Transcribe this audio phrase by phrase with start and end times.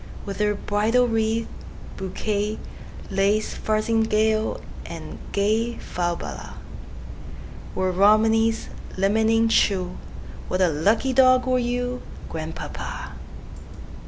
[0.25, 1.47] With her bridal wreath,
[1.95, 2.57] bouquet,
[3.11, 6.53] Lace farthingale, and gayFalbala,
[7.75, 9.99] Were Romney's limning true,
[10.47, 13.11] What a lucky dog were you, Grandpapa!